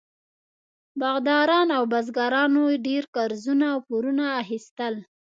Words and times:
باغداران 1.01 1.67
او 1.77 1.83
بزګرانو 1.91 2.63
ډېر 2.87 3.03
قرضونه 3.15 3.65
او 3.73 3.79
پورونه 3.87 4.25
اخیستل. 4.41 4.93